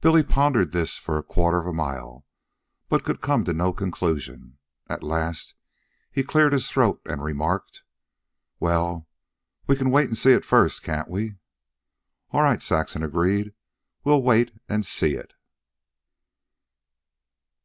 Billy 0.00 0.22
pondered 0.22 0.70
this 0.70 0.98
for 0.98 1.18
a 1.18 1.22
quarter 1.24 1.58
of 1.58 1.66
a 1.66 1.72
mile, 1.72 2.24
but 2.88 3.02
could 3.02 3.20
come 3.20 3.42
to 3.42 3.52
no 3.52 3.72
conclusion. 3.72 4.56
At 4.86 5.02
last 5.02 5.54
he 6.12 6.22
cleared 6.22 6.52
his 6.52 6.70
throat 6.70 7.02
and 7.06 7.24
remarked: 7.24 7.82
"Well, 8.60 9.08
we 9.66 9.74
can 9.74 9.90
wait 9.90 10.02
till 10.04 10.10
we 10.10 10.14
see 10.18 10.32
it 10.32 10.44
first, 10.44 10.84
can't 10.84 11.10
we?" 11.10 11.38
"All 12.30 12.42
right," 12.44 12.62
Saxon 12.62 13.02
agreed. 13.02 13.52
"We'll 14.04 14.22
wait 14.22 14.52
till 14.68 14.76
we 14.76 14.82
see 14.84 15.14
it." 15.16 15.34